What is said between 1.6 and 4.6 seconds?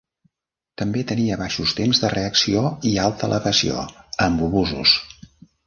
temps de reacció i alta elevació, amb